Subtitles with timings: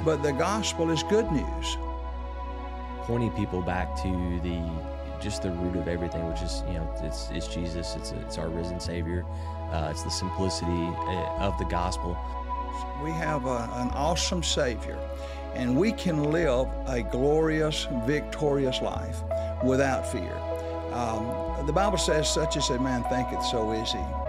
[0.00, 0.04] Yeah.
[0.04, 1.76] But the gospel is good news.
[3.02, 4.60] Pointing people back to the
[5.20, 8.48] just the root of everything, which is you know it's it's Jesus, it's it's our
[8.48, 9.24] risen Savior,
[9.70, 12.16] uh, it's the simplicity uh, of the gospel.
[13.02, 14.98] We have a, an awesome Savior,
[15.54, 19.20] and we can live a glorious, victorious life
[19.64, 20.34] without fear.
[20.92, 24.19] Um, the Bible says, "Such as a man thinketh, so is he."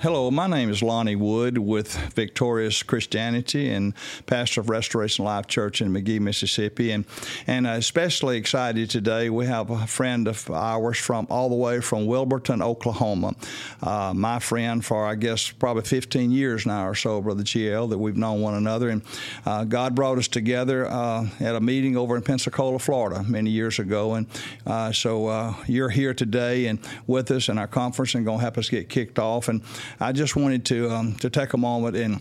[0.00, 3.94] Hello, my name is Lonnie Wood with Victorious Christianity and
[4.26, 6.92] pastor of Restoration Life Church in McGehee, Mississippi.
[6.92, 7.04] And,
[7.48, 12.06] and especially excited today, we have a friend of ours from all the way from
[12.06, 13.34] Wilburton, Oklahoma.
[13.82, 17.98] Uh, my friend for, I guess, probably 15 years now or so, Brother GL, that
[17.98, 18.90] we've known one another.
[18.90, 19.02] And
[19.44, 23.80] uh, God brought us together uh, at a meeting over in Pensacola, Florida, many years
[23.80, 24.14] ago.
[24.14, 24.28] And
[24.64, 28.42] uh, so uh, you're here today and with us in our conference and going to
[28.42, 29.48] help us get kicked off.
[29.48, 29.60] And
[30.00, 32.20] I just wanted to um, to take a moment and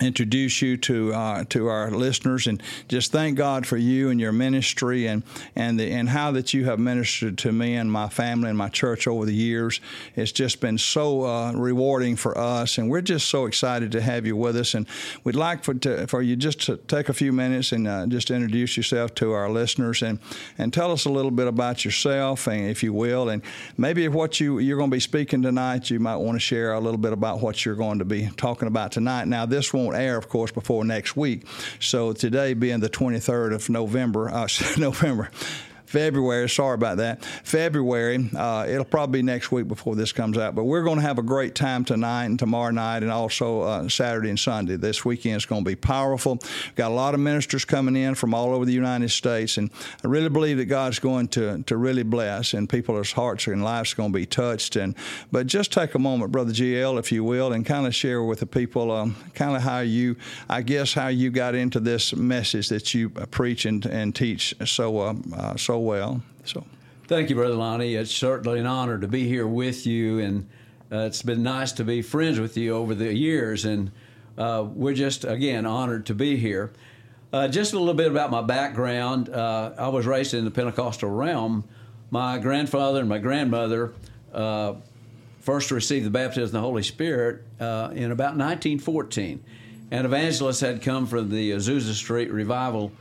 [0.00, 4.32] introduce you to uh, to our listeners and just thank God for you and your
[4.32, 5.22] ministry and
[5.56, 8.68] and the and how that you have ministered to me and my family and my
[8.68, 9.80] church over the years.
[10.16, 14.26] It's just been so uh, rewarding for us, and we're just so excited to have
[14.26, 14.74] you with us.
[14.74, 14.86] And
[15.24, 18.30] we'd like for to, for you just to take a few minutes and uh, just
[18.30, 20.18] introduce yourself to our listeners and
[20.56, 23.42] and tell us a little bit about yourself, and if you will, and
[23.76, 26.80] maybe what you you're going to be speaking tonight, you might want to share a
[26.80, 29.26] little bit about what you're going to be talking about tonight.
[29.26, 31.46] Now, this won't air, of course, before next week.
[31.80, 35.30] So today being the 23rd of November, uh, November.
[35.88, 36.48] February.
[36.50, 37.24] Sorry about that.
[37.24, 38.28] February.
[38.36, 40.54] Uh, it'll probably be next week before this comes out.
[40.54, 43.88] But we're going to have a great time tonight and tomorrow night, and also uh,
[43.88, 44.76] Saturday and Sunday.
[44.76, 46.34] This weekend is going to be powerful.
[46.42, 49.70] We've got a lot of ministers coming in from all over the United States, and
[50.04, 53.94] I really believe that God's going to to really bless, and people's hearts and lives
[53.94, 54.76] are going to be touched.
[54.76, 54.94] And
[55.32, 58.40] but just take a moment, Brother GL, if you will, and kind of share with
[58.40, 60.16] the people um, kind of how you,
[60.50, 64.98] I guess, how you got into this message that you preach and, and teach so
[64.98, 66.22] uh, uh, well.
[66.44, 66.64] So.
[67.08, 67.94] Thank you, Brother Lonnie.
[67.94, 70.48] It's certainly an honor to be here with you, and
[70.92, 73.64] uh, it's been nice to be friends with you over the years.
[73.64, 73.90] And
[74.36, 76.70] uh, we're just, again, honored to be here.
[77.32, 79.28] Uh, just a little bit about my background.
[79.28, 81.64] Uh, I was raised in the Pentecostal realm.
[82.10, 83.92] My grandfather and my grandmother
[84.32, 84.74] uh,
[85.40, 89.42] first received the baptism of the Holy Spirit uh, in about 1914.
[89.90, 92.92] And evangelists had come from the Azusa Street revival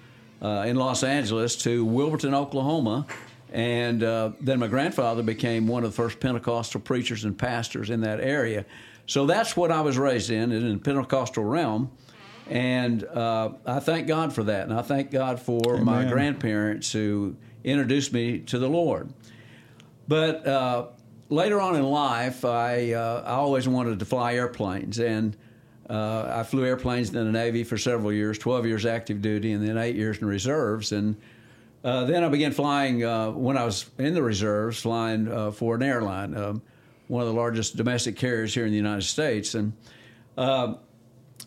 [0.42, 3.06] uh, in Los Angeles to Wilburton, Oklahoma.
[3.52, 8.02] And uh, then my grandfather became one of the first Pentecostal preachers and pastors in
[8.02, 8.66] that area.
[9.06, 11.92] So that's what I was raised in, in the Pentecostal realm.
[12.50, 14.64] And uh, I thank God for that.
[14.64, 15.86] And I thank God for Amen.
[15.86, 19.14] my grandparents who introduced me to the Lord.
[20.08, 20.88] But uh,
[21.30, 25.00] later on in life, I, uh, I always wanted to fly airplanes.
[25.00, 25.36] And
[25.90, 29.66] uh, I flew airplanes in the Navy for several years, 12 years active duty, and
[29.66, 30.92] then eight years in reserves.
[30.92, 31.16] And
[31.84, 35.76] uh, then I began flying uh, when I was in the reserves, flying uh, for
[35.76, 36.62] an airline, um,
[37.08, 39.56] one of the largest domestic carriers here in the United States.
[39.56, 39.72] And
[40.38, 40.76] uh,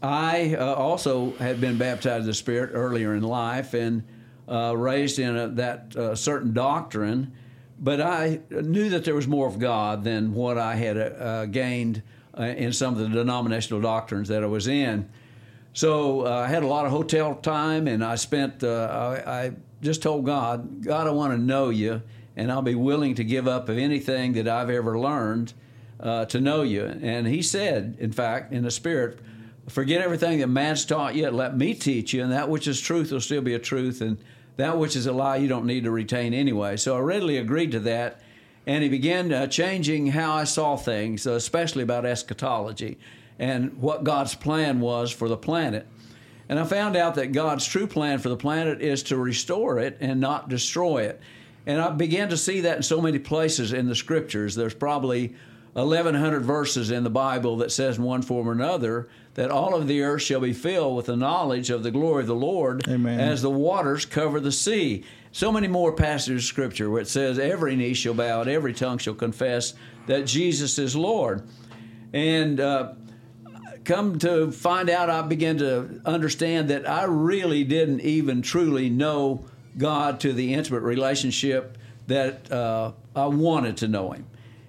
[0.02, 4.04] I uh, also had been baptized in the Spirit earlier in life and
[4.48, 7.32] raised in a, that certain doctrine,
[7.78, 12.02] but I knew that there was more of God than what I had gained
[12.44, 15.08] in some of the denominational doctrines that I was in.
[15.72, 18.64] So uh, I had a lot of hotel time, and I spent.
[18.64, 19.52] Uh, I, I,
[19.82, 22.02] just told God, God, I want to know you,
[22.36, 25.54] and I'll be willing to give up of anything that I've ever learned
[25.98, 26.84] uh, to know you.
[26.84, 29.20] And He said, in fact, in the Spirit,
[29.68, 31.30] forget everything that man's taught you.
[31.30, 34.18] Let me teach you, and that which is truth will still be a truth, and
[34.58, 36.76] that which is a lie you don't need to retain anyway.
[36.76, 38.20] So I readily agreed to that
[38.70, 42.98] and he began uh, changing how I saw things, uh, especially about eschatology
[43.36, 45.88] and what God's plan was for the planet.
[46.48, 49.96] And I found out that God's true plan for the planet is to restore it
[50.00, 51.20] and not destroy it.
[51.66, 54.54] And I began to see that in so many places in the scriptures.
[54.54, 55.34] There's probably
[55.74, 59.86] 1,100 verses in the Bible that says in one form or another that all of
[59.86, 63.20] the earth shall be filled with the knowledge of the glory of the Lord Amen.
[63.20, 65.04] as the waters cover the sea.
[65.32, 68.74] So many more passages of scripture where it says, Every knee shall bow and every
[68.74, 69.74] tongue shall confess
[70.06, 71.46] that Jesus is Lord.
[72.12, 72.94] And uh,
[73.84, 79.44] come to find out, I began to understand that I really didn't even truly know
[79.78, 81.78] God to the intimate relationship
[82.08, 84.26] that uh, I wanted to know Him.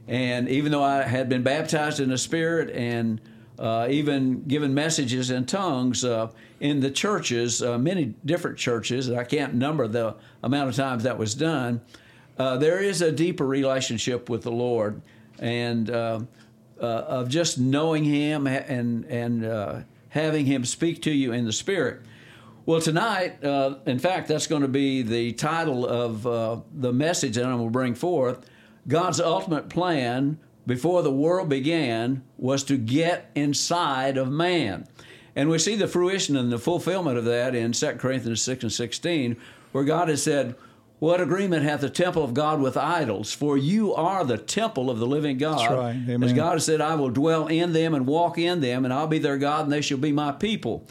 [0.07, 3.21] And even though I had been baptized in the Spirit and
[3.61, 9.23] uh, even given messages in tongues uh, in the churches, uh, many different churches, I
[9.23, 11.81] can't number the amount of times that was done.
[12.39, 15.01] Uh, there is a deeper relationship with the Lord,
[15.37, 16.21] and uh,
[16.81, 22.01] uh, of just knowing Him and and having Him speak to you in the Spirit.
[22.65, 23.43] Well, tonight,
[23.85, 26.23] in fact, that's going to be the title of
[26.73, 28.43] the message that I'm going to bring forth.
[28.87, 34.87] God's ultimate plan before the world began was to get inside of man.
[35.35, 38.73] And we see the fruition and the fulfillment of that in 2 Corinthians 6 and
[38.73, 39.37] 16,
[39.71, 40.55] where God has said,
[40.99, 43.33] What agreement hath the temple of God with idols?
[43.33, 45.59] For you are the temple of the living God.
[45.59, 45.95] That's right.
[45.95, 46.23] Amen.
[46.23, 49.07] As God has said, I will dwell in them and walk in them, and I'll
[49.07, 50.85] be their God, and they shall be my people.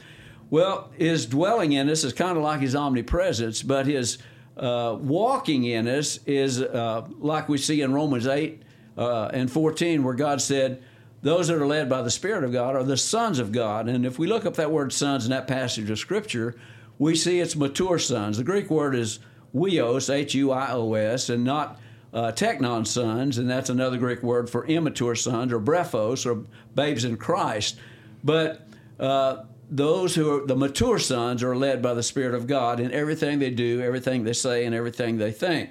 [0.49, 4.19] Well, his dwelling in us is kind of like his omnipresence, but his
[4.61, 8.63] uh, walking in us is uh, like we see in Romans 8
[8.97, 10.83] uh, and 14, where God said,
[11.23, 13.89] Those that are led by the Spirit of God are the sons of God.
[13.89, 16.57] And if we look up that word sons in that passage of Scripture,
[16.99, 18.37] we see it's mature sons.
[18.37, 19.21] The Greek word is
[19.55, 21.81] huios, H U I O S, and not
[22.13, 27.05] uh, teknon sons, and that's another Greek word for immature sons, or brephos, or babes
[27.05, 27.79] in Christ.
[28.23, 28.67] But
[28.99, 32.91] uh, those who are the mature sons are led by the Spirit of God in
[32.93, 35.71] everything they do, everything they say, and everything they think.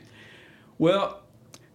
[0.78, 1.22] Well,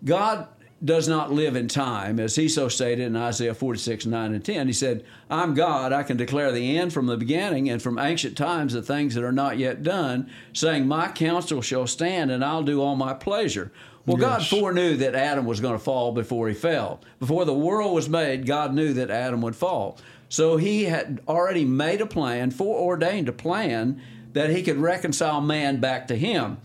[0.04, 0.48] God
[0.84, 4.66] does not live in time, as he so stated in Isaiah 46, 9 and 10.
[4.66, 8.36] He said, I'm God, I can declare the end from the beginning and from ancient
[8.36, 12.62] times the things that are not yet done, saying, My counsel shall stand and I'll
[12.62, 13.72] do all my pleasure.
[14.06, 14.28] Well, yes.
[14.28, 17.00] God foreknew that Adam was going to fall before he fell.
[17.18, 19.98] Before the world was made, God knew that Adam would fall.
[20.28, 24.00] So he had already made a plan, foreordained a plan
[24.32, 26.58] that he could reconcile man back to him.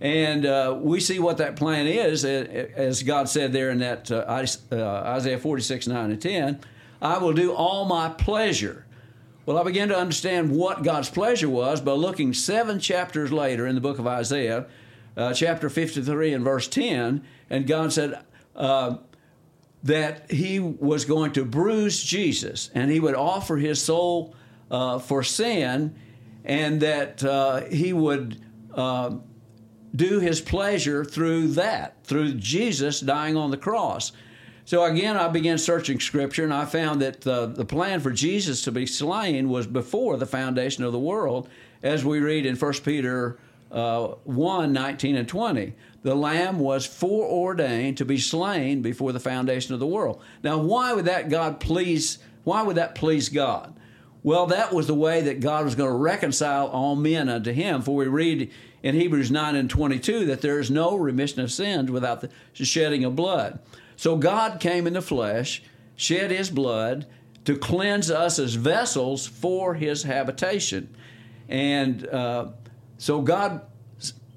[0.00, 4.24] And uh, we see what that plan is, as God said there in that uh,
[4.72, 6.60] uh Isaiah 46, 9 and 10.
[7.00, 8.84] I will do all my pleasure.
[9.44, 13.74] Well, I began to understand what God's pleasure was by looking seven chapters later in
[13.74, 14.66] the book of Isaiah,
[15.16, 17.24] uh, chapter 53 and verse 10.
[17.50, 18.24] And God said,
[18.54, 18.98] uh,
[19.82, 24.34] that he was going to bruise Jesus and he would offer his soul
[24.70, 25.94] uh, for sin
[26.44, 28.40] and that uh, he would
[28.74, 29.16] uh,
[29.94, 34.12] do his pleasure through that, through Jesus dying on the cross.
[34.64, 38.72] So again, I began searching scripture and I found that the, plan for Jesus to
[38.72, 41.48] be slain was before the foundation of the world,
[41.82, 43.38] as we read in 1 Peter
[43.72, 49.74] uh, 1 19 and 20 the lamb was foreordained to be slain before the foundation
[49.74, 50.20] of the world.
[50.42, 52.18] Now, why would that God please?
[52.44, 53.74] Why would that please God?
[54.24, 57.82] Well, that was the way that God was going to reconcile all men unto Him.
[57.82, 58.50] For we read
[58.82, 63.04] in Hebrews 9 and 22 that there is no remission of sins without the shedding
[63.04, 63.58] of blood.
[63.96, 65.62] So God came in the flesh,
[65.96, 67.06] shed His blood
[67.44, 70.94] to cleanse us as vessels for His habitation.
[71.48, 72.48] And uh,
[72.98, 73.62] so God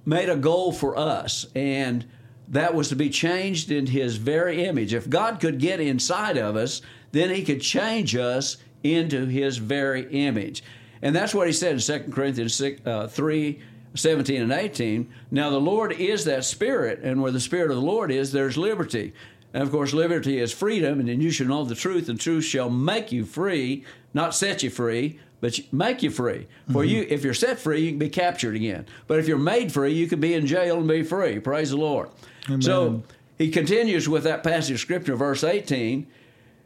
[0.06, 2.06] made a goal for us, and
[2.48, 4.94] that was to be changed in His very image.
[4.94, 6.82] If God could get inside of us,
[7.12, 10.64] then He could change us into His very image.
[11.02, 13.62] And that's what He said in 2 Corinthians 6, uh, 3
[13.96, 15.10] 17 and 18.
[15.32, 18.58] Now, the Lord is that Spirit, and where the Spirit of the Lord is, there's
[18.58, 19.14] liberty.
[19.54, 22.44] And of course, liberty is freedom, and then you shall know the truth, and truth
[22.44, 26.48] shall make you free, not set you free but make you free.
[26.72, 26.90] For mm-hmm.
[26.90, 28.88] you, if you're set free, you can be captured again.
[29.06, 31.40] But if you're made free, you can be in jail and be free.
[31.40, 32.10] Praise the Lord.
[32.48, 32.64] Amen.
[32.64, 33.04] So
[33.38, 36.08] he continues with that passage of scripture, verse 18.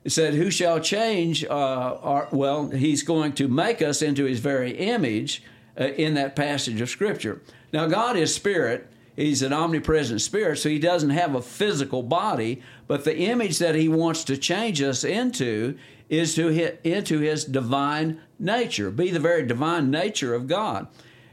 [0.06, 4.40] It said, "Who shall change?" Uh, our, well, he's going to make us into his
[4.40, 5.44] very image
[5.78, 7.42] uh, in that passage of scripture.
[7.74, 8.88] Now, God is spirit.
[9.18, 12.62] He's an omnipresent spirit, so he doesn't have a physical body.
[12.88, 17.44] But the image that he wants to change us into is to hit into his
[17.44, 20.88] divine nature, be the very divine nature of God.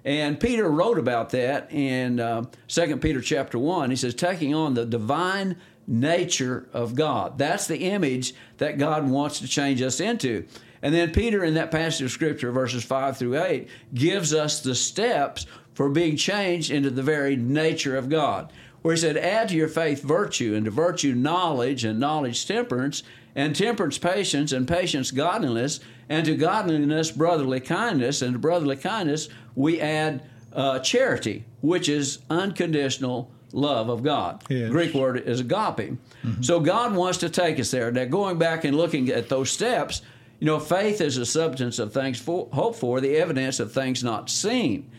[0.05, 3.91] And Peter wrote about that in uh, 2 Peter chapter 1.
[3.91, 7.39] He says, taking on the divine nature of God.
[7.39, 10.47] That's the image that God wants to change us into.
[10.83, 14.75] And then Peter, in that passage of Scripture, verses 5 through 8, gives us the
[14.75, 18.53] steps for being changed into the very nature of God.
[18.83, 23.03] Where he said, Add to your faith virtue, and to virtue knowledge, and knowledge temperance,
[23.37, 25.79] and temperance patience, and patience godliness,
[26.09, 30.23] and to godliness brotherly kindness, and to brotherly kindness we add
[30.55, 34.43] uh, charity, which is unconditional love of God.
[34.49, 34.71] Yes.
[34.71, 35.53] Greek word is agape.
[35.55, 36.43] Mm-hmm.
[36.43, 37.93] So God wants to take us there.
[37.93, 40.01] Now, going back and looking at those steps,
[40.41, 44.03] you know, faith is the substance of things for, hoped for, the evidence of things
[44.03, 44.91] not seen.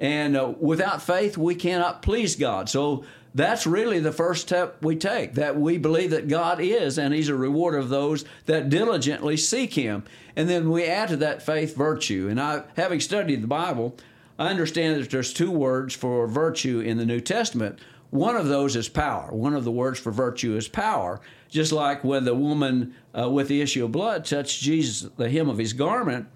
[0.00, 2.68] And uh, without faith, we cannot please God.
[2.68, 7.12] So that's really the first step we take that we believe that God is and
[7.12, 10.04] He's a rewarder of those that diligently seek Him.
[10.36, 12.28] And then we add to that faith virtue.
[12.30, 13.96] And I, having studied the Bible,
[14.38, 17.80] I understand that there's two words for virtue in the New Testament.
[18.10, 19.32] one of those is power.
[19.32, 21.20] One of the words for virtue is power.
[21.48, 25.48] Just like when the woman uh, with the issue of blood touched Jesus, the hem
[25.48, 26.28] of his garment,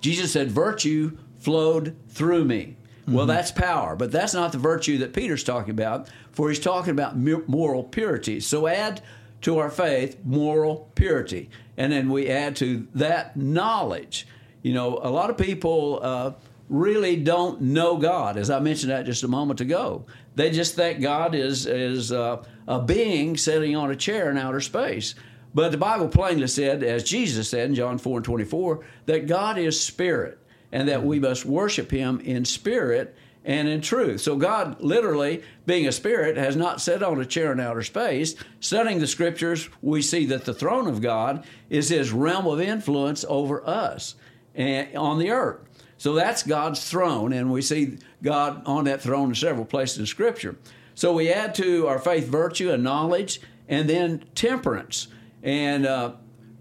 [0.00, 2.76] Jesus said, Virtue flowed through me.
[3.04, 3.14] Mm-hmm.
[3.14, 6.90] Well, that's power, but that's not the virtue that Peter's talking about, for he's talking
[6.90, 8.40] about moral purity.
[8.40, 9.02] So add
[9.42, 11.50] to our faith moral purity.
[11.76, 14.26] And then we add to that knowledge.
[14.62, 16.32] You know, a lot of people uh,
[16.70, 20.06] really don't know God, as I mentioned that just a moment ago.
[20.34, 24.60] They just think God is, is uh, a being sitting on a chair in outer
[24.60, 25.14] space.
[25.52, 29.58] But the Bible plainly said, as Jesus said in John 4 and 24, that God
[29.58, 30.38] is spirit
[30.74, 33.14] and that we must worship him in spirit
[33.44, 34.20] and in truth.
[34.20, 38.34] So God, literally, being a spirit, has not sat on a chair in outer space.
[38.58, 43.24] Studying the scriptures, we see that the throne of God is his realm of influence
[43.28, 44.16] over us
[44.56, 45.60] and on the earth.
[45.96, 50.06] So that's God's throne, and we see God on that throne in several places in
[50.06, 50.56] Scripture.
[50.96, 55.06] So we add to our faith virtue and knowledge, and then temperance.
[55.44, 56.14] And uh,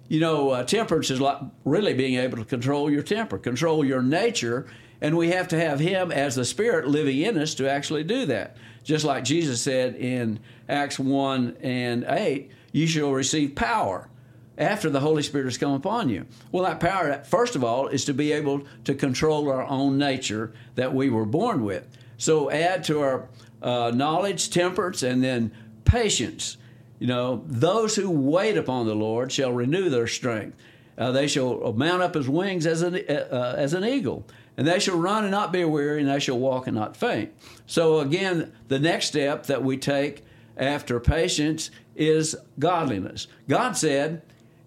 [0.07, 4.01] you know, uh, temperance is like really being able to control your temper, control your
[4.01, 4.67] nature,
[5.01, 8.25] and we have to have Him as the Spirit living in us to actually do
[8.27, 8.57] that.
[8.83, 14.09] Just like Jesus said in Acts 1 and 8, you shall receive power
[14.57, 16.25] after the Holy Spirit has come upon you.
[16.51, 20.53] Well, that power, first of all, is to be able to control our own nature
[20.75, 21.87] that we were born with.
[22.17, 23.29] So add to our
[23.61, 25.51] uh, knowledge, temperance, and then
[25.85, 26.57] patience.
[27.03, 30.55] You know, those who wait upon the Lord shall renew their strength.
[30.97, 34.25] Uh, they shall mount up as wings as an, uh, as an eagle
[34.57, 37.31] and they shall run and not be weary, and they shall walk and not faint.
[37.65, 40.23] So, again, the next step that we take
[40.57, 43.27] after patience is godliness.
[43.49, 44.21] God said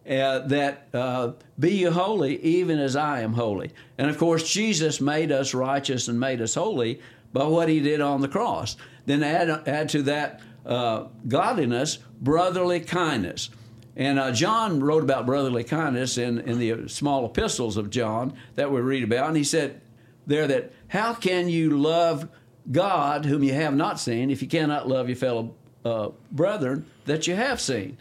[0.09, 3.71] uh, that, uh, Be ye holy, even as I am holy.
[3.97, 7.00] And of course, Jesus made us righteous and made us holy
[7.33, 8.76] by what he did on the cross.
[9.05, 13.50] Then add, add to that uh, godliness, brotherly kindness.
[13.96, 18.70] And uh, John wrote about brotherly kindness in, in the small epistles of John that
[18.70, 19.28] we read about.
[19.28, 19.80] And he said
[20.26, 22.28] there that how can you love
[22.70, 25.54] God whom you have not seen if you cannot love your fellow
[25.85, 27.96] uh, brethren that you have seen?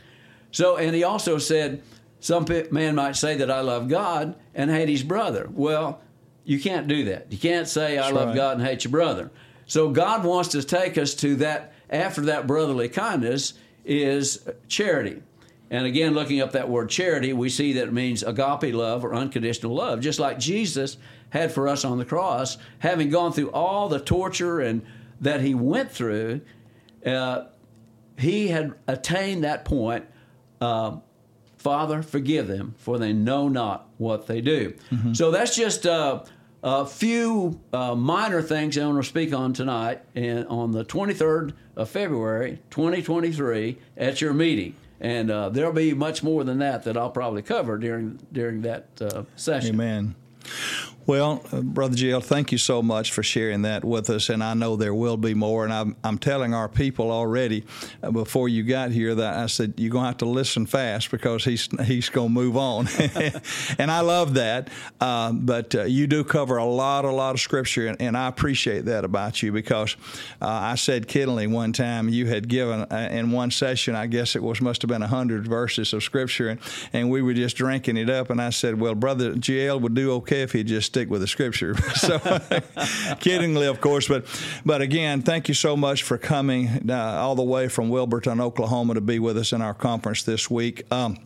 [0.52, 1.82] So, and he also said,
[2.20, 5.48] some man might say that I love God and hate his brother.
[5.52, 6.02] Well,
[6.44, 7.32] you can't do that.
[7.32, 8.36] You can't say I That's love right.
[8.36, 9.32] God and hate your brother.
[9.68, 15.22] So God wants to take us to that after that brotherly kindness is charity.
[15.70, 19.14] And again, looking up that word charity, we see that it means agape love or
[19.16, 20.00] unconditional love.
[20.00, 20.98] Just like Jesus
[21.32, 24.86] had for us on the cross, having gone through all the torture and
[25.22, 26.42] that he went through,
[27.06, 27.46] uh,
[28.18, 30.06] he had attained that point.
[30.62, 30.98] Uh,
[31.58, 34.76] Father, forgive them, for they know not what they do.
[34.92, 35.14] Mm-hmm.
[35.14, 36.24] So that's just uh,
[36.66, 41.54] a few uh, minor things I want to speak on tonight and on the 23rd
[41.78, 46.98] of February, 2023, at your meeting and uh, there'll be much more than that that
[46.98, 49.76] I'll probably cover during during that uh, session.
[49.76, 50.16] Amen.
[51.08, 54.56] Well, uh, Brother GL, thank you so much for sharing that with us, and I
[54.56, 55.64] know there will be more.
[55.64, 57.64] And I'm, I'm telling our people already
[58.02, 61.46] uh, before you got here that I said you're gonna have to listen fast because
[61.46, 62.88] he's he's gonna move on,
[63.78, 64.70] and I love that.
[65.00, 68.28] Uh, but uh, you do cover a lot, a lot of scripture, and, and I
[68.28, 69.96] appreciate that about you because
[70.42, 74.36] uh, I said kiddingly one time you had given uh, in one session, I guess
[74.36, 76.60] it was must have been a hundred verses of scripture, and,
[76.94, 80.12] and we were just drinking it up, and I said, well, Brother GL would do
[80.14, 81.76] okay if he just stick with the scripture.
[81.96, 82.18] so,
[83.20, 84.26] kiddingly, of course, but
[84.66, 88.94] but again, thank you so much for coming uh, all the way from Wilburton, Oklahoma,
[88.94, 90.90] to be with us in our conference this week.
[90.94, 91.18] Um,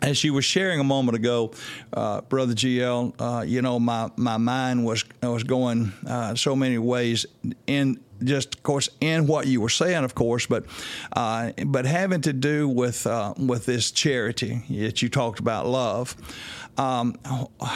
[0.00, 1.52] as you were sharing a moment ago,
[1.92, 6.78] uh, Brother GL, uh, you know, my, my mind was was going uh, so many
[6.78, 7.26] ways
[7.66, 10.64] in just of course in what you were saying, of course, but
[11.12, 16.16] uh, but having to do with uh, with this charity that you talked about, love
[16.78, 17.16] um,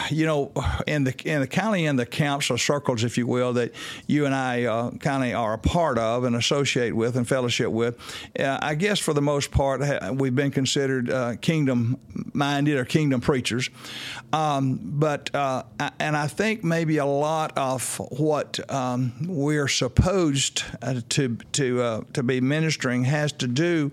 [0.09, 0.51] you know,
[0.87, 3.71] in the in the county and the camps or circles, if you will, that
[4.07, 7.69] you and I uh, kind of are a part of and associate with and fellowship
[7.69, 7.97] with,
[8.39, 9.81] uh, I guess for the most part
[10.13, 11.97] we've been considered uh, kingdom
[12.33, 13.69] minded or kingdom preachers.
[14.33, 15.63] Um, but uh,
[15.99, 22.01] and I think maybe a lot of what um, we're supposed uh, to to uh,
[22.13, 23.91] to be ministering has to do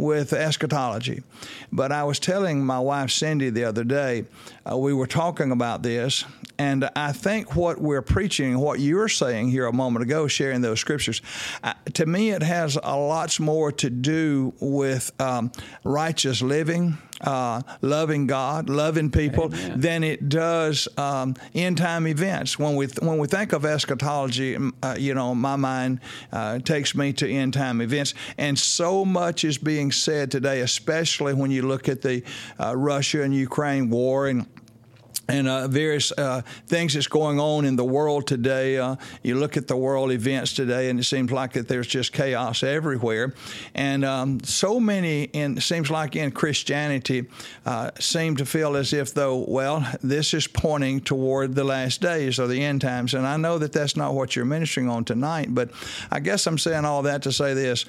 [0.00, 1.22] with eschatology.
[1.70, 4.24] But I was telling my wife Cindy the other day,
[4.70, 6.24] uh, we were talking about this,
[6.58, 10.80] and I think what we're preaching, what you're saying here a moment ago, sharing those
[10.80, 11.22] scriptures,
[11.62, 15.52] uh, to me it has a lot more to do with um,
[15.84, 16.98] righteous living.
[17.20, 19.80] Uh, loving God, loving people, Amen.
[19.80, 22.58] than it does um, end time events.
[22.58, 26.00] When we when we think of eschatology, uh, you know, my mind
[26.32, 31.34] uh, takes me to end time events, and so much is being said today, especially
[31.34, 32.22] when you look at the
[32.58, 34.46] uh, Russia and Ukraine war and
[35.30, 38.78] and uh, various uh, things that's going on in the world today.
[38.78, 42.12] Uh, you look at the world events today, and it seems like that there's just
[42.12, 43.32] chaos everywhere.
[43.74, 47.28] And um, so many, in seems like in Christianity,
[47.64, 52.40] uh, seem to feel as if though, well, this is pointing toward the last days
[52.40, 53.14] or the end times.
[53.14, 55.70] And I know that that's not what you're ministering on tonight, but
[56.10, 57.84] I guess I'm saying all that to say this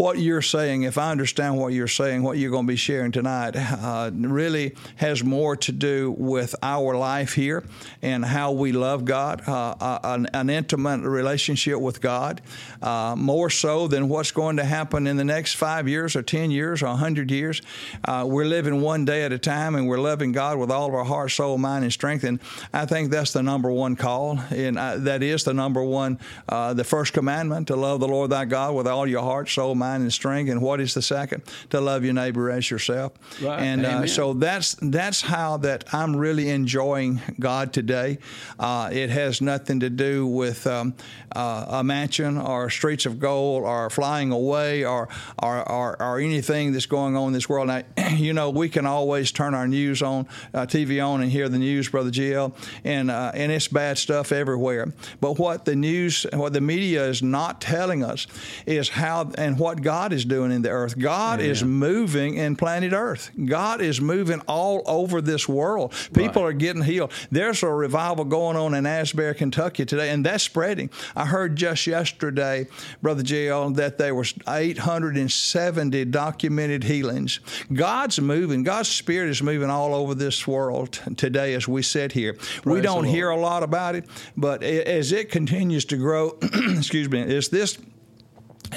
[0.00, 3.12] what you're saying, if I understand what you're saying, what you're going to be sharing
[3.12, 7.64] tonight, uh, really has more to do with our life here
[8.00, 12.40] and how we love God, uh, uh an, an, intimate relationship with God,
[12.80, 16.50] uh, more so than what's going to happen in the next five years or 10
[16.50, 17.60] years or 100 years.
[18.02, 20.94] Uh, we're living one day at a time and we're loving God with all of
[20.94, 22.24] our heart, soul, mind, and strength.
[22.24, 22.40] And
[22.72, 24.38] I think that's the number one call.
[24.48, 28.46] And uh, that is the number one, the first commandment to love the Lord thy
[28.46, 30.50] God with all your heart, soul, mind, and strength.
[30.50, 31.42] And what is the second?
[31.70, 33.12] To love your neighbor as yourself.
[33.42, 33.60] Right.
[33.60, 38.18] And uh, so that's that's how that I'm really enjoying God today.
[38.58, 40.94] Uh, it has nothing to do with um,
[41.34, 45.08] uh, a mansion or streets of gold or flying away or,
[45.42, 47.68] or, or, or anything that's going on in this world.
[47.68, 51.48] Now, you know, we can always turn our news on, uh, TV on, and hear
[51.48, 52.52] the news, Brother GL,
[52.84, 54.92] and uh, and it's bad stuff everywhere.
[55.20, 58.26] But what the news, what the media is not telling us,
[58.66, 60.98] is how and what God is doing in the earth.
[60.98, 63.30] God is moving in planet Earth.
[63.44, 65.92] God is moving all over this world.
[66.12, 66.50] People right.
[66.50, 67.12] are getting healed.
[67.30, 70.90] There's a revival going on in Asbury, Kentucky today, and that's spreading.
[71.14, 72.66] I heard just yesterday,
[73.02, 77.40] Brother GL, that there was 870 documented healings.
[77.72, 78.62] God's moving.
[78.62, 82.34] God's Spirit is moving all over this world today as we sit here.
[82.34, 84.04] Praise we don't hear a lot about it,
[84.36, 87.78] but as it continues to grow, excuse me, is this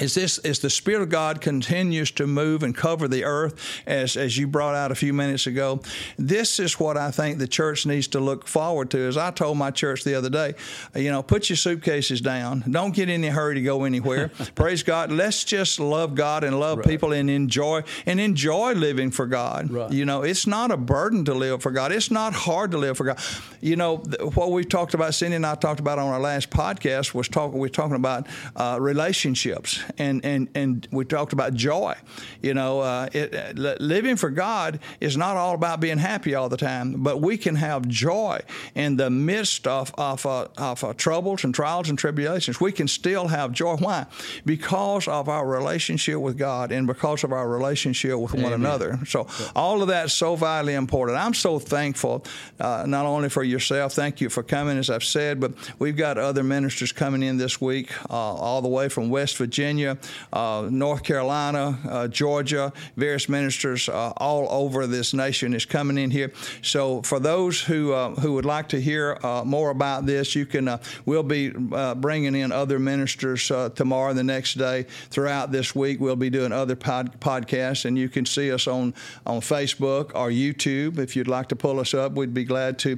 [0.00, 4.16] is this as the spirit of god continues to move and cover the earth as
[4.16, 5.80] as you brought out a few minutes ago?
[6.18, 8.98] This is what i think the church needs to look forward to.
[8.98, 10.54] As i told my church the other day
[10.94, 12.64] you know put your suitcases down.
[12.68, 14.28] Don't get in a hurry to go anywhere.
[14.54, 15.12] Praise god.
[15.12, 16.86] Let's just love god and love right.
[16.86, 19.70] people and enjoy and enjoy living for god.
[19.70, 19.92] Right.
[19.92, 21.92] you know it's not a burden to live for god.
[21.92, 23.20] It's not hard to live for god.
[23.60, 27.14] You know what we talked about cindy and i talked about on our last podcast
[27.14, 28.26] was talking we're talking about
[28.56, 31.94] uh, relationships and, and, and we talked about joy.
[32.42, 36.56] You know, uh, it, living for God is not all about being happy all the
[36.56, 38.40] time, but we can have joy
[38.74, 42.60] in the midst of, of, uh, of uh, troubles and trials and tribulations.
[42.60, 43.76] We can still have joy.
[43.76, 44.06] Why?
[44.44, 48.44] Because of our relationship with God and because of our relationship with Amen.
[48.44, 48.98] one another.
[49.06, 51.18] So, all of that's so vitally important.
[51.18, 52.24] I'm so thankful,
[52.60, 56.18] uh, not only for yourself, thank you for coming, as I've said, but we've got
[56.18, 59.73] other ministers coming in this week, uh, all the way from West Virginia.
[59.74, 59.98] Virginia,
[60.32, 66.12] uh, North Carolina, uh, Georgia, various ministers uh, all over this nation is coming in
[66.12, 66.32] here.
[66.62, 70.46] So for those who uh, who would like to hear uh, more about this, you
[70.46, 70.78] can.
[71.06, 71.50] we'll be
[71.96, 76.00] bringing in other ministers tomorrow, and the next day, throughout this week.
[76.00, 78.94] We'll be doing other pod- podcasts, and you can see us on
[79.26, 80.98] on Facebook or YouTube.
[80.98, 82.96] If you'd like to pull us up, we'd be glad to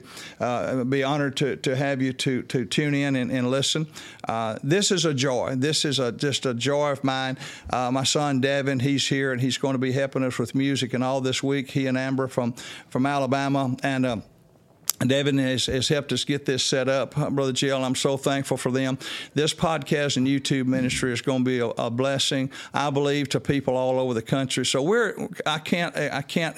[0.85, 3.87] be honored to, to have you to to tune in and, and listen.
[4.63, 5.55] this is a joy.
[5.57, 7.39] This is a just a joy of mine.
[7.71, 10.95] Uh, my son Devin, he's here and he's going to be helping us with music
[10.95, 11.71] and all this week.
[11.71, 12.53] He and Amber from
[12.91, 14.05] from Alabama and.
[14.05, 14.17] Uh,
[15.05, 17.85] Devin has, has, helped us get this set up, Brother GL.
[17.85, 18.99] I'm so thankful for them.
[19.35, 23.41] This podcast and YouTube ministry is going to be a, a, blessing, I believe, to
[23.41, 24.65] people all over the country.
[24.65, 26.57] So we're, I can't, I can't,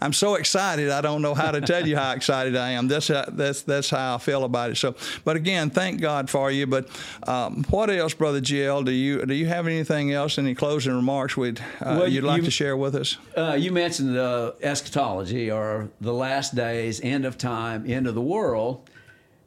[0.00, 0.90] I'm so excited.
[0.90, 2.86] I don't know how to tell you how excited I am.
[2.86, 4.76] That's how, that's that's how I feel about it.
[4.76, 6.66] So, but again, thank God for you.
[6.66, 6.88] But
[7.26, 8.84] um, what else, Brother GL?
[8.84, 10.38] Do you do you have anything else?
[10.38, 13.18] Any closing remarks would uh, well, you'd like you, to share with us?
[13.36, 18.20] Uh, you mentioned uh, eschatology or the last days, end of time time into the
[18.22, 18.90] world.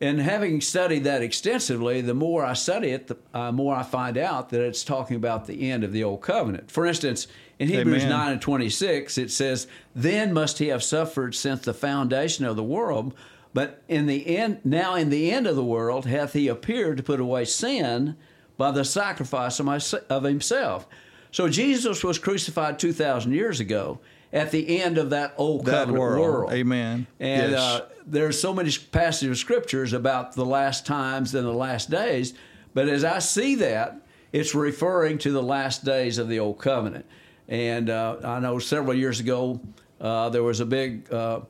[0.02, 4.18] And having studied that extensively, the more I study it, the uh, more I find
[4.18, 6.72] out that it's talking about the end of the old covenant.
[6.72, 7.28] For instance,
[7.60, 8.18] in Hebrews Amen.
[8.18, 12.64] 9 and 26, it says, Then must he have suffered since the foundation of the
[12.64, 13.14] world.
[13.54, 17.04] But in the end, now in the end of the world, hath he appeared to
[17.04, 18.16] put away sin
[18.58, 20.88] by the sacrifice of, my, of himself.
[21.32, 24.00] So Jesus was crucified 2,000 years ago.
[24.32, 26.20] At the end of that old That covenant world.
[26.22, 26.54] world.
[26.54, 27.08] Amen.
[27.20, 27.60] And Yes.
[27.60, 32.34] uh, there's so many passages of scriptures about the last times and the last days.
[32.74, 37.06] But as I see that, it's referring to the last days of the old covenant.
[37.48, 39.60] And uh, I know several years ago
[40.00, 41.42] uh, there was a big uh,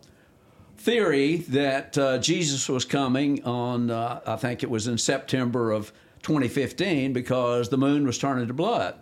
[0.77, 5.91] theory that uh, Jesus was coming on, uh, I think it was in September of
[6.23, 8.95] 2015, because the moon was turning to blood.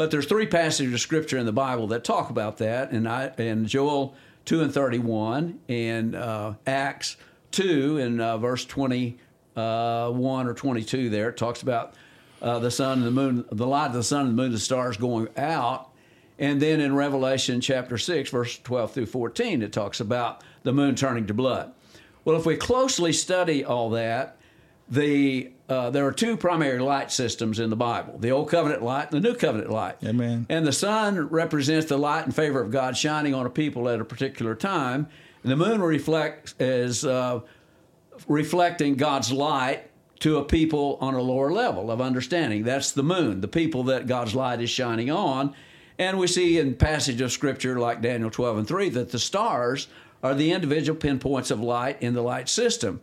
[0.00, 3.30] But there's three passages of scripture in the Bible that talk about that, and I
[3.36, 4.14] in Joel
[4.46, 7.18] 2 and 31, and uh, Acts
[7.50, 9.18] 2 and uh, verse 21
[9.54, 11.10] or 22.
[11.10, 11.92] There it talks about
[12.40, 14.54] uh, the sun and the moon, the light of the sun and the moon, and
[14.54, 15.90] the stars going out.
[16.38, 20.94] And then in Revelation chapter 6, verse 12 through 14, it talks about the moon
[20.94, 21.74] turning to blood.
[22.24, 24.38] Well, if we closely study all that,
[24.90, 29.12] the uh, there are two primary light systems in the Bible: the Old Covenant light
[29.12, 29.96] and the New Covenant light.
[30.04, 30.46] Amen.
[30.48, 34.00] And the sun represents the light in favor of God shining on a people at
[34.00, 35.08] a particular time,
[35.42, 37.40] and the moon reflects as uh,
[38.26, 42.62] reflecting God's light to a people on a lower level of understanding.
[42.62, 45.54] That's the moon, the people that God's light is shining on.
[45.98, 49.88] And we see in passage of scripture like Daniel 12 and 3 that the stars
[50.22, 53.00] are the individual pinpoints of light in the light system.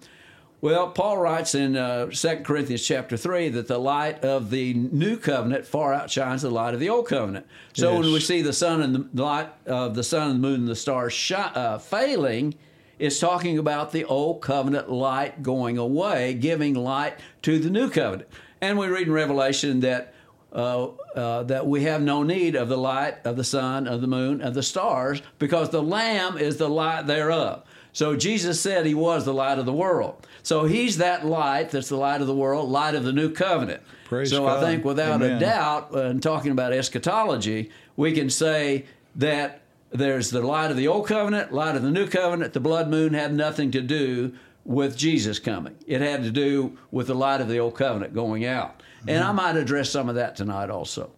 [0.60, 5.18] Well, Paul writes in uh, 2 Corinthians chapter 3 that the light of the new
[5.18, 7.46] covenant far outshines the light of the old covenant.
[7.74, 10.62] So when we see the sun and the light of the sun and the moon
[10.62, 12.56] and the stars shi- uh, failing,
[12.98, 18.28] it's talking about the old covenant light going away, giving light to the new covenant.
[18.60, 20.16] And we read in Revelation that
[20.54, 24.08] uh, uh, that we have no need of the light of the sun, of the
[24.08, 27.64] moon, of the stars, because the Lamb is the light thereof.
[27.98, 30.28] So Jesus said he was the light of the world.
[30.44, 33.82] So he's that light that's the light of the world, light of the new covenant.
[34.06, 34.64] Praise so God.
[34.64, 40.30] I think without a doubt, uh, in talking about eschatology, we can say that there's
[40.30, 42.54] the light of the old covenant, light of the new covenant.
[42.54, 44.32] The blood moon had nothing to do
[44.64, 45.76] with Jesus coming.
[45.88, 48.84] It had to do with the light of the old covenant going out.
[49.08, 49.24] And.
[49.24, 51.10] I might address some of that tonight also.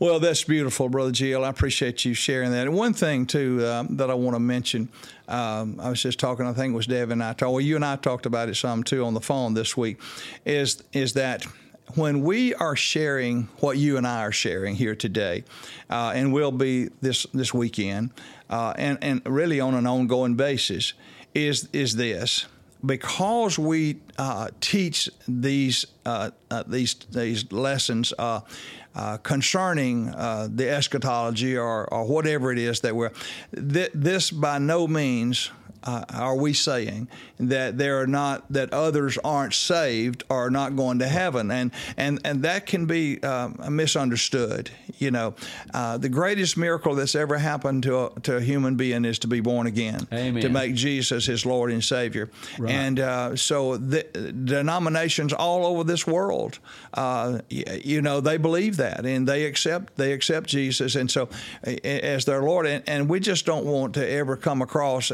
[0.00, 1.44] Well, that's beautiful, Brother GL.
[1.44, 2.66] I appreciate you sharing that.
[2.66, 4.88] And one thing, too, um, that I want to mention
[5.28, 7.76] um, I was just talking, I think it was Devin and I talked, well, you
[7.76, 10.00] and I talked about it some, too, on the phone this week,
[10.44, 11.44] is, is that
[11.94, 15.44] when we are sharing what you and I are sharing here today,
[15.88, 18.10] uh, and will be this, this weekend,
[18.50, 20.92] uh, and, and really on an ongoing basis,
[21.34, 22.46] is, is this
[22.84, 28.12] because we uh, teach these uh, uh, these these lessons
[28.94, 33.12] uh, concerning uh, the eschatology or, or whatever it is that we're
[33.54, 35.50] th- this by no means.
[35.84, 37.06] Uh, are we saying
[37.38, 42.20] that there are not that others aren't saved or not going to heaven and and
[42.24, 45.34] and that can be um, misunderstood you know
[45.74, 49.26] uh, the greatest miracle that's ever happened to a, to a human being is to
[49.28, 50.42] be born again Amen.
[50.42, 52.70] to make Jesus his Lord and Savior Right.
[52.72, 54.02] and uh, so the
[54.44, 56.58] denominations all over this world,
[56.94, 61.28] uh, you know, they believe that and they accept they accept Jesus, and so
[61.84, 65.10] as their Lord, and, and we just don't want to ever come across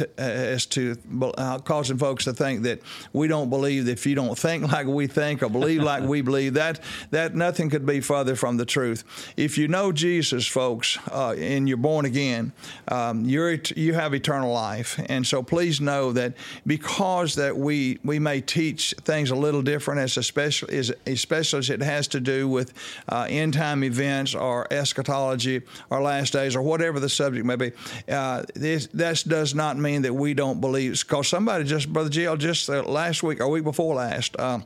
[0.00, 0.96] uh, as to
[1.38, 2.80] uh, causing folks to think that
[3.12, 6.20] we don't believe that if you don't think like we think or believe like we
[6.20, 6.80] believe that
[7.10, 9.04] that nothing could be further from the truth.
[9.36, 12.52] If you know Jesus, folks, uh, and you're born again,
[12.88, 16.34] um, you're you have eternal life, and so please know that
[16.66, 21.70] because that we we may teach things a little different, as especially as especially as
[21.70, 22.72] it has to do with
[23.08, 27.72] uh, end time events or eschatology or last days or whatever the subject may be.
[28.08, 30.92] Uh, this that does not mean that we don't believe.
[31.00, 34.36] Because somebody just brother GL just uh, last week or week before last.
[34.38, 34.60] Uh,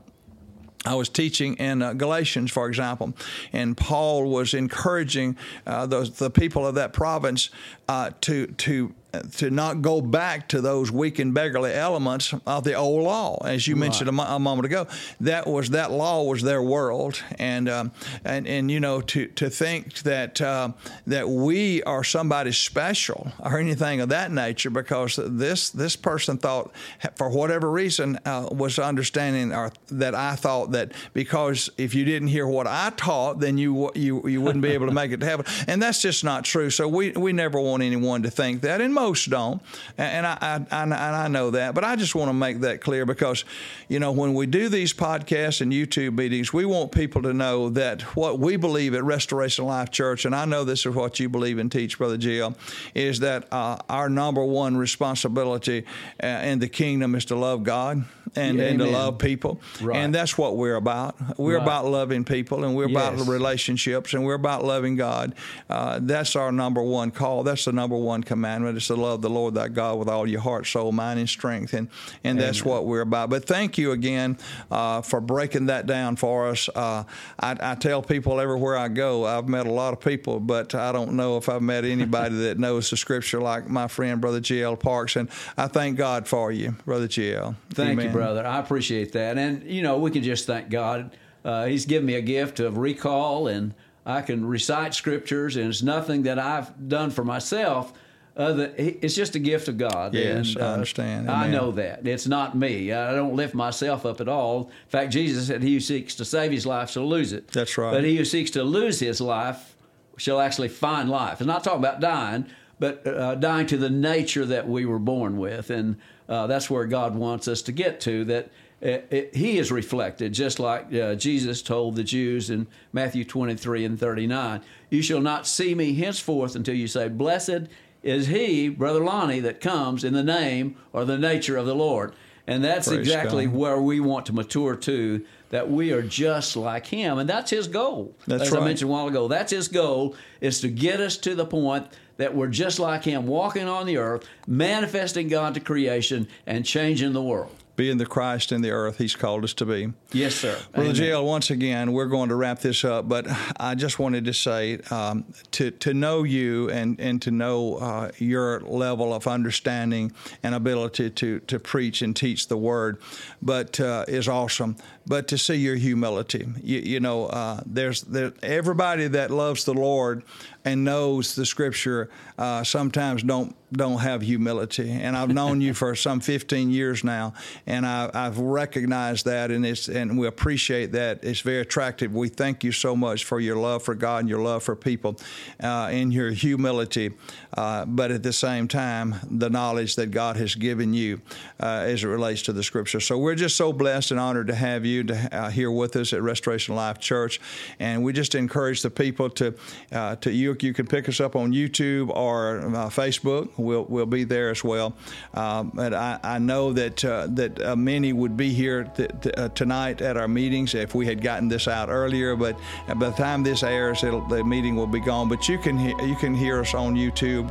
[0.87, 3.13] I was teaching in uh, Galatians, for example,
[3.53, 7.51] and Paul was encouraging uh, those, the people of that province
[7.87, 8.95] uh, to to
[9.37, 13.67] to not go back to those weak and beggarly elements of the old law, as
[13.67, 14.87] you mentioned a, a moment ago.
[15.21, 17.93] That was that law was their world, and um,
[18.25, 20.73] and and you know to to think that uh,
[21.07, 26.73] that we are somebody special or anything of that nature because this this person thought
[27.17, 32.29] for whatever reason uh, was understanding or that I thought that because if you didn't
[32.29, 35.27] hear what I taught, then you you you wouldn't be able to make it to
[35.27, 36.71] heaven, and that's just not true.
[36.71, 39.61] So we we never want anyone to think that, and most don't,
[39.97, 41.75] and I, I, I, and I know that.
[41.75, 43.45] But I just want to make that clear because,
[43.89, 47.71] you know, when we do these podcasts and YouTube meetings, we want people to know
[47.71, 51.29] that what we believe at Restoration Life Church, and I know this is what you
[51.29, 52.55] believe and teach, Brother GL,
[52.95, 55.85] is that uh, our number one responsibility
[56.23, 58.05] uh, in the kingdom is to love God
[58.37, 59.61] and, Yeah, and to love people.
[59.81, 59.97] Right.
[59.97, 61.17] And that's what we're about.
[61.39, 61.63] We're Right.
[61.63, 65.35] about loving people and we're about relationships and we're about loving God.
[65.69, 67.43] Uh, that's our number one call.
[67.43, 70.41] That's the number one commandment is to love the Lord thy God with all your
[70.41, 71.75] heart, soul, mind, and strength.
[71.75, 71.89] And,
[72.25, 73.31] and that's what we're about.
[73.31, 74.37] But thank you again
[74.71, 76.69] uh, for breaking that down for us.
[76.75, 77.05] Uh,
[77.39, 80.93] I, I tell people everywhere I go, I've met a lot of people, but I
[80.93, 84.77] don't know if I've met anybody that knows the scripture like my friend, Brother G.L.
[84.77, 85.17] Parks.
[85.17, 87.55] And I thank God for you, Brother G.L.
[87.71, 88.47] Thank you, brother.
[88.47, 89.39] I appreciate that.
[89.39, 91.17] And, you know, we can just thank God.
[91.45, 93.73] Uh, he's given me a gift of recall, and
[94.05, 97.93] I can recite scriptures, and it's nothing that I've done for myself.
[98.37, 100.15] Other, it's just a gift of God.
[100.15, 101.31] Yes, and, I understand.
[101.31, 102.07] I know that.
[102.07, 102.93] It's not me.
[102.93, 104.71] I don't lift myself up at all.
[104.85, 107.49] In fact, Jesus said, He who seeks to save his life shall lose it.
[107.49, 107.93] That's right.
[107.93, 109.77] But he who seeks to lose his life
[110.17, 111.41] shall actually find life.
[111.41, 112.47] It's not talking about dying,
[112.79, 115.71] but uh, dying to the nature that we were born with.
[115.71, 115.97] And
[116.29, 120.33] uh, that's where God wants us to get to, that it, it, he is reflected,
[120.33, 124.63] just like uh, Jesus told the Jews in Matthew 23 and 39.
[124.89, 127.69] You shall not see me henceforth until you say, Blessed
[128.03, 132.15] is he, Brother Lonnie, that comes in the name or the nature of the Lord.
[132.47, 133.55] And that's Praise exactly God.
[133.55, 137.19] where we want to mature to, that we are just like him.
[137.19, 138.17] And that's his goal.
[138.27, 138.63] That's As right.
[138.63, 141.87] I mentioned a while ago, that's his goal, is to get us to the point
[142.17, 147.13] that we're just like him, walking on the earth, manifesting God to creation, and changing
[147.13, 147.55] the world.
[147.81, 149.91] Being the Christ in the earth He's called us to be.
[150.13, 150.59] Yes, sir.
[150.75, 150.93] Brother.
[150.93, 153.27] GL, once again, we're going to wrap this up, but
[153.59, 158.11] I just wanted to say um, to, to know you and, and to know uh,
[158.19, 160.13] your level of understanding
[160.43, 163.01] and ability to, to preach and teach the word,
[163.41, 164.77] but uh, is awesome.
[165.11, 169.75] But to see your humility, you, you know, uh, there's there, everybody that loves the
[169.75, 170.23] Lord
[170.65, 174.91] and knows the Scripture uh, sometimes don't don't have humility.
[174.91, 177.35] And I've known you for some 15 years now,
[177.67, 181.25] and I, I've recognized that, and it's and we appreciate that.
[181.25, 182.15] It's very attractive.
[182.15, 185.17] We thank you so much for your love for God and your love for people,
[185.63, 187.11] uh, and your humility.
[187.57, 191.21] Uh, but at the same time, the knowledge that God has given you
[191.61, 193.01] uh, as it relates to the Scripture.
[193.01, 196.13] So we're just so blessed and honored to have you to, uh, here with us
[196.13, 197.41] at Restoration Life Church,
[197.79, 199.55] and we just encourage the people to
[199.93, 200.57] uh, to you.
[200.61, 203.51] You can pick us up on YouTube or uh, Facebook.
[203.57, 204.95] We'll we'll be there as well.
[205.35, 209.31] Um, but I, I know that uh, that uh, many would be here t- t-
[209.33, 212.37] uh, tonight at our meetings if we had gotten this out earlier.
[212.37, 212.59] But
[212.89, 215.29] by the time this airs, the meeting will be gone.
[215.29, 217.51] But you can he- you can hear us on YouTube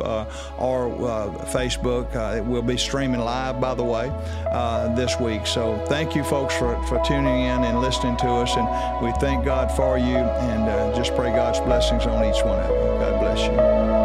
[0.58, 0.90] or
[1.52, 2.10] Facebook.
[2.46, 4.10] Will be streaming live, by the way,
[4.96, 5.46] this week.
[5.46, 8.56] So thank you, folks, for, for tuning in and listening to us.
[8.56, 12.60] And we thank God for you and uh, just pray God's blessings on each one
[12.60, 13.00] of you.
[13.00, 13.99] God bless you.